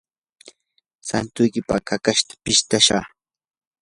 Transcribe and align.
santuykipaq 1.07 1.81
kakashta 1.89 2.33
pistashaq. 2.43 3.03